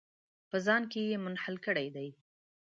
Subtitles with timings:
[0.49, 2.09] په ځان کې یې منحل کړي دي.